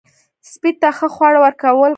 سپي 0.51 0.71
ته 0.81 0.89
ښه 0.97 1.07
خواړه 1.15 1.39
ورکول 1.41 1.71
پکار 1.73 1.75
دي. 1.87 1.89